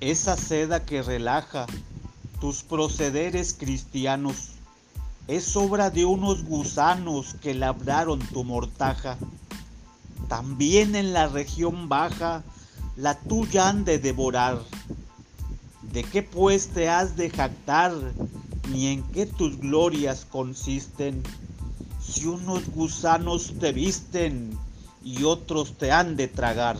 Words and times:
Esa 0.00 0.38
seda 0.38 0.86
que 0.86 1.02
relaja 1.02 1.66
tus 2.40 2.62
procederes 2.62 3.52
cristianos 3.52 4.52
es 5.28 5.54
obra 5.56 5.90
de 5.90 6.06
unos 6.06 6.42
gusanos 6.44 7.34
que 7.34 7.52
labraron 7.52 8.18
tu 8.18 8.42
mortaja. 8.42 9.18
También 10.26 10.96
en 10.96 11.12
la 11.12 11.28
región 11.28 11.90
baja 11.90 12.42
la 12.96 13.18
tuya 13.18 13.68
han 13.68 13.84
de 13.84 13.98
devorar. 13.98 14.62
¿De 15.92 16.02
qué 16.02 16.22
pues 16.22 16.68
te 16.68 16.88
has 16.88 17.14
de 17.16 17.28
jactar, 17.28 17.92
ni 18.70 18.86
en 18.86 19.02
qué 19.02 19.26
tus 19.26 19.58
glorias 19.58 20.24
consisten? 20.24 21.22
Si 22.00 22.24
unos 22.24 22.66
gusanos 22.70 23.52
te 23.60 23.72
visten 23.72 24.58
y 25.04 25.24
otros 25.24 25.76
te 25.76 25.92
han 25.92 26.16
de 26.16 26.26
tragar. 26.26 26.78